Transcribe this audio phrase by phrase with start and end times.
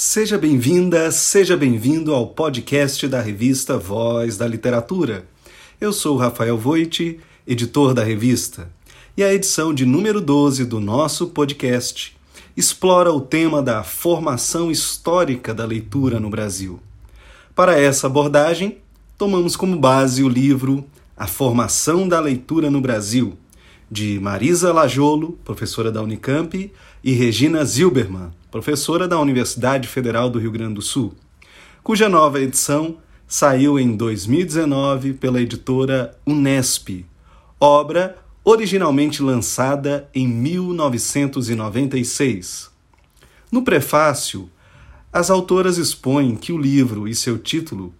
[0.00, 5.26] Seja bem-vinda, seja bem-vindo ao podcast da revista Voz da Literatura.
[5.80, 8.70] Eu sou Rafael Voit, editor da revista,
[9.16, 12.16] e a edição de número 12 do nosso podcast
[12.56, 16.78] explora o tema da formação histórica da leitura no Brasil.
[17.52, 18.78] Para essa abordagem,
[19.18, 20.84] tomamos como base o livro
[21.16, 23.36] A Formação da Leitura no Brasil,
[23.90, 26.70] de Marisa Lajolo, professora da Unicamp,
[27.02, 31.14] e Regina Zilberman, professora da Universidade Federal do Rio Grande do Sul,
[31.82, 32.96] cuja nova edição
[33.26, 37.04] saiu em 2019 pela editora Unesp,
[37.60, 42.70] obra originalmente lançada em 1996.
[43.52, 44.48] No prefácio,
[45.12, 47.92] as autoras expõem que o livro e seu título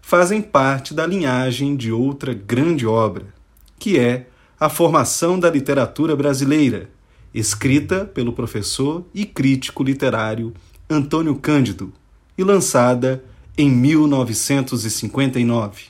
[0.00, 3.34] fazem parte da linhagem de outra grande obra,
[3.76, 6.88] que é A Formação da Literatura Brasileira,
[7.34, 10.54] escrita pelo professor e crítico literário
[10.88, 11.92] Antônio Cândido
[12.38, 13.24] e lançada
[13.56, 15.84] em 1959.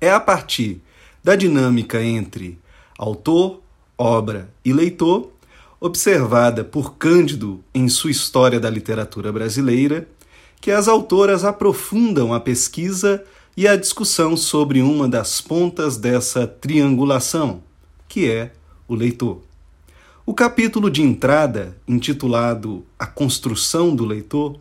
[0.00, 0.80] É a partir
[1.22, 2.58] da dinâmica entre
[2.98, 3.60] autor,
[3.96, 5.30] obra e leitor,
[5.80, 10.08] observada por Cândido em sua História da Literatura Brasileira,
[10.60, 13.24] que as autoras aprofundam a pesquisa
[13.56, 17.62] e a discussão sobre uma das pontas dessa triangulação,
[18.08, 18.52] que é
[18.86, 19.40] o leitor.
[20.24, 24.56] O capítulo de entrada, intitulado A Construção do Leitor,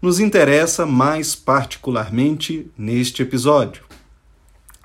[0.00, 3.82] nos interessa mais particularmente neste episódio.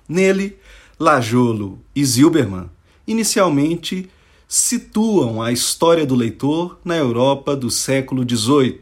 [0.08, 0.58] Nele,
[1.00, 2.72] Lajolo e Zilberman
[3.06, 4.10] inicialmente
[4.48, 8.82] situam a história do leitor na Europa do século XVIII,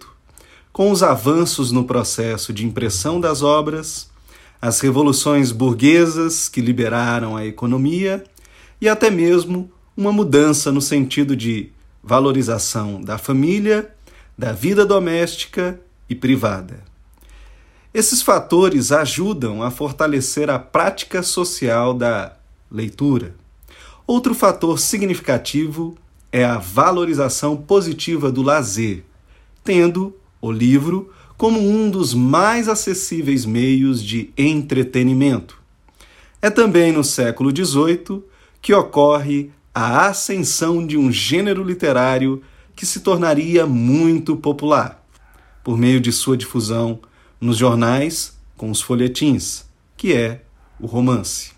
[0.71, 4.09] com os avanços no processo de impressão das obras,
[4.61, 8.23] as revoluções burguesas que liberaram a economia
[8.79, 11.71] e até mesmo uma mudança no sentido de
[12.03, 13.91] valorização da família,
[14.37, 16.83] da vida doméstica e privada.
[17.91, 22.37] Esses fatores ajudam a fortalecer a prática social da
[22.71, 23.33] leitura.
[24.05, 25.97] Outro fator significativo
[26.31, 29.03] é a valorização positiva do lazer,
[29.63, 35.59] tendo o livro como um dos mais acessíveis meios de entretenimento.
[36.39, 38.23] É também no século XVIII
[38.61, 42.41] que ocorre a ascensão de um gênero literário
[42.75, 45.05] que se tornaria muito popular,
[45.63, 46.99] por meio de sua difusão
[47.39, 49.65] nos jornais com os folhetins,
[49.95, 50.41] que é
[50.79, 51.51] o romance.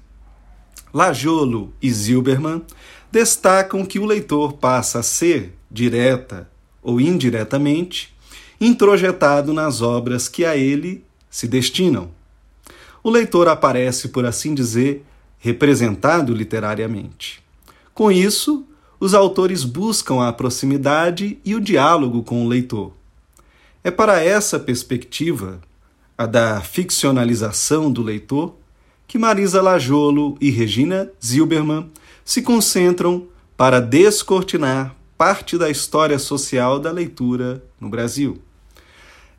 [0.94, 2.62] Lajolo e Zilberman
[3.10, 6.50] destacam que o leitor passa a ser, direta
[6.84, 8.14] ou indiretamente,
[8.60, 12.12] introjetado nas obras que a ele se destinam.
[13.02, 15.06] O leitor aparece, por assim dizer,
[15.38, 17.48] representado literariamente.
[18.00, 18.66] Com isso,
[18.98, 22.94] os autores buscam a proximidade e o diálogo com o leitor.
[23.84, 25.60] É para essa perspectiva,
[26.18, 28.56] a da ficcionalização do leitor,
[29.06, 31.92] que Marisa Lajolo e Regina Zilberman
[32.24, 33.28] se concentram
[33.58, 38.42] para descortinar parte da história social da leitura no Brasil.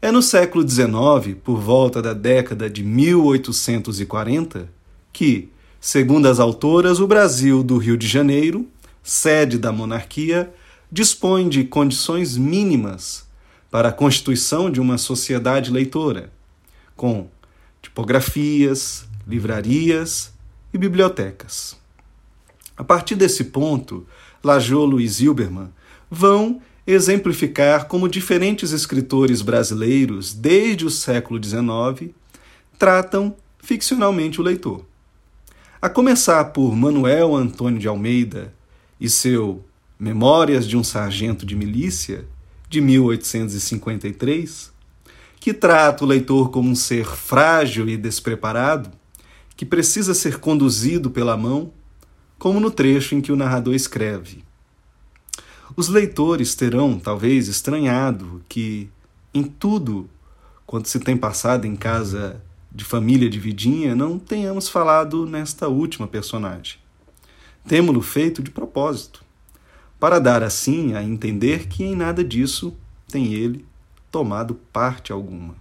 [0.03, 4.71] É no século XIX, por volta da década de 1840,
[5.11, 5.49] que,
[5.81, 8.69] Segundo as autoras, o Brasil do Rio de Janeiro,
[9.03, 10.53] sede da monarquia,
[10.93, 13.27] dispõe de condições mínimas
[13.71, 16.31] para a constituição de uma sociedade leitora,
[16.95, 17.31] com
[17.81, 20.35] tipografias, livrarias
[20.71, 21.79] e bibliotecas.
[22.77, 24.07] A partir desse ponto,
[24.45, 25.71] Lajolo e Zilberman
[26.11, 32.13] vão exemplificar como diferentes escritores brasileiros, desde o século XIX,
[32.79, 34.90] tratam ficcionalmente o leitor.
[35.83, 38.53] A começar por Manuel Antônio de Almeida
[39.01, 39.65] e seu
[39.99, 42.27] Memórias de um Sargento de Milícia,
[42.69, 44.71] de 1853,
[45.41, 48.91] que trata o leitor como um ser frágil e despreparado,
[49.57, 51.73] que precisa ser conduzido pela mão,
[52.39, 54.45] como no trecho em que o narrador escreve.
[55.75, 58.91] Os leitores terão, talvez, estranhado que,
[59.33, 60.11] em tudo
[60.67, 62.39] quanto se tem passado em casa
[62.73, 66.79] de família dividinha, não tenhamos falado nesta última personagem.
[67.67, 69.25] Temo-lo feito de propósito,
[69.99, 72.75] para dar assim a entender que em nada disso
[73.09, 73.67] tem ele
[74.11, 75.55] tomado parte alguma.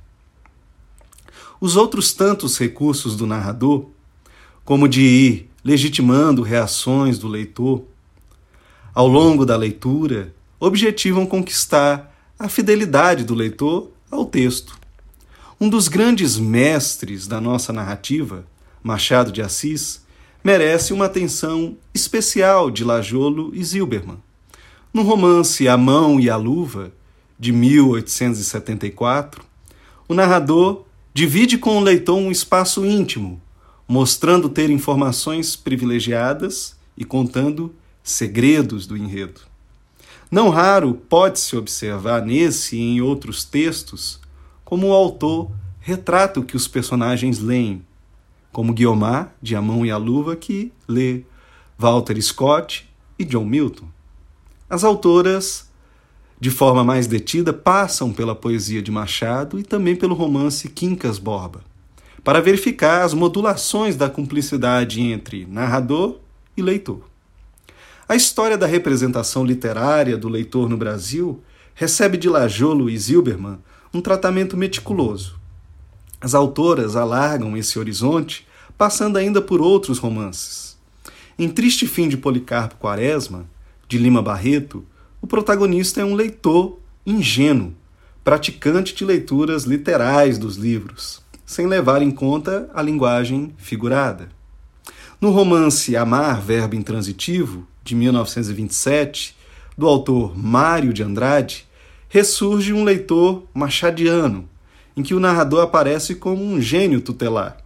[1.60, 3.88] Os outros tantos recursos do narrador,
[4.64, 7.84] como de ir legitimando reações do leitor,
[8.94, 14.79] ao longo da leitura, objetivam conquistar a fidelidade do leitor ao texto,
[15.62, 18.46] um dos grandes mestres da nossa narrativa,
[18.82, 20.06] Machado de Assis,
[20.42, 24.20] merece uma atenção especial de Lajolo e Zilberman.
[24.94, 26.94] No romance A Mão e a Luva,
[27.38, 29.44] de 1874,
[30.08, 33.42] o narrador divide com o leitor um espaço íntimo,
[33.86, 39.42] mostrando ter informações privilegiadas e contando segredos do enredo.
[40.32, 44.22] Não raro pode-se observar nesse e em outros textos
[44.70, 45.50] como o autor
[45.80, 47.84] retrata o que os personagens leem,
[48.52, 51.24] como Guiomar, de A Mão e a Luva, que lê
[51.76, 52.88] Walter Scott
[53.18, 53.88] e John Milton.
[54.70, 55.72] As autoras,
[56.40, 61.62] de forma mais detida, passam pela poesia de Machado e também pelo romance Quincas Borba,
[62.24, 66.20] para verificar as modulações da cumplicidade entre narrador
[66.56, 67.10] e leitor.
[68.08, 71.42] A história da representação literária do leitor no Brasil
[71.74, 73.58] recebe de Lajolo e Zilberman
[73.94, 75.40] um tratamento meticuloso.
[76.22, 78.48] As autoras alargam esse horizonte,
[78.78, 80.78] passando ainda por outros romances.
[81.38, 83.46] Em Triste Fim de Policarpo Quaresma,
[83.88, 84.86] de Lima Barreto,
[85.22, 87.74] o protagonista é um leitor ingênuo,
[88.24, 94.30] praticante de leituras literais dos livros, sem levar em conta a linguagem figurada.
[95.20, 99.36] No romance Amar, Verbo Intransitivo, de 1927,
[99.78, 101.66] do autor Mário de Andrade,
[102.10, 104.50] ressurge um leitor machadiano,
[104.98, 107.58] em que o narrador aparece como um gênio tutelar.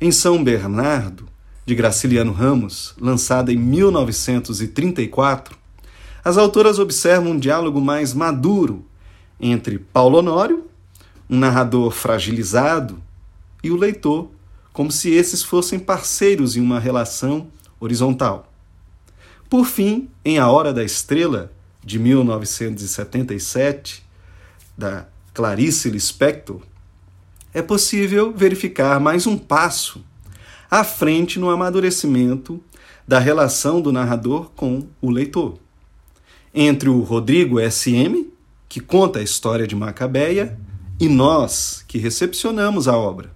[0.00, 1.26] Em São Bernardo,
[1.64, 5.56] de Graciliano Ramos, lançada em 1934,
[6.22, 8.84] as autoras observam um diálogo mais maduro
[9.40, 10.66] entre Paulo Honório,
[11.28, 13.02] um narrador fragilizado,
[13.62, 14.28] e o leitor,
[14.72, 17.48] como se esses fossem parceiros em uma relação
[17.80, 18.52] horizontal.
[19.48, 21.50] Por fim, em A Hora da Estrela,
[21.84, 24.04] de 1977,
[24.76, 26.60] da Clarice Lispector,
[27.52, 30.04] é possível verificar mais um passo
[30.70, 32.62] à frente no amadurecimento
[33.06, 35.58] da relação do narrador com o leitor.
[36.54, 38.30] Entre o Rodrigo SM,
[38.68, 40.58] que conta a história de Macabeia,
[41.00, 43.32] e nós, que recepcionamos a obra,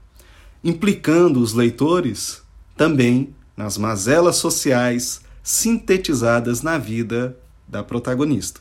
[0.63, 2.43] implicando os leitores
[2.77, 7.37] também nas mazelas sociais sintetizadas na vida
[7.73, 8.61] da protagonista.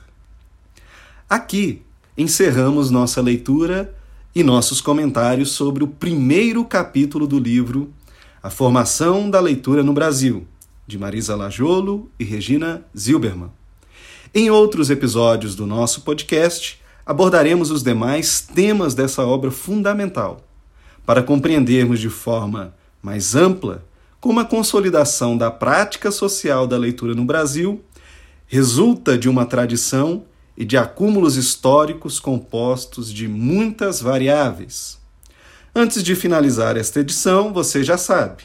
[1.30, 1.82] Aqui
[2.18, 3.94] encerramos nossa leitura
[4.34, 7.92] e nossos comentários sobre o primeiro capítulo do livro
[8.42, 10.48] A Formação da Leitura no Brasil,
[10.88, 13.52] de Marisa Lajolo e Regina Zilberman.
[14.34, 20.40] Em outros episódios do nosso podcast, abordaremos os demais temas dessa obra fundamental,
[21.06, 22.74] para compreendermos de forma
[23.04, 23.86] mais ampla
[24.22, 27.84] como a consolidação da prática social da leitura no Brasil
[28.52, 30.26] resulta de uma tradição
[30.58, 35.00] e de acúmulos históricos compostos de muitas variáveis.
[35.74, 38.44] Antes de finalizar esta edição, você já sabe.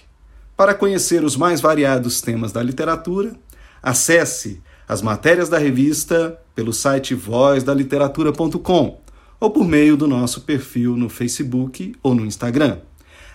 [0.57, 3.35] Para conhecer os mais variados temas da literatura,
[3.83, 9.01] acesse as matérias da revista pelo site vozdaliteratura.com
[9.41, 12.79] ou por meio do nosso perfil no Facebook ou no Instagram.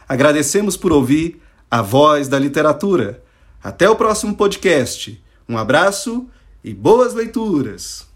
[0.08, 3.22] Agradecemos por ouvir a voz da literatura.
[3.62, 5.22] Até o próximo podcast.
[5.50, 6.30] Um abraço
[6.64, 8.08] e boas leituras!